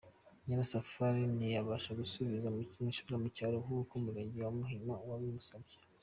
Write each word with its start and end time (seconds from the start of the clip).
Nyirasafari 0.45 1.21
ntiyabasha 1.35 1.91
gusubira 2.01 3.17
mu 3.21 3.27
cyaro 3.35 3.57
nk’uko 3.65 3.91
Umurenge 3.99 4.37
wa 4.43 4.51
Muhima 4.59 4.93
wabimusabye. 5.09 5.77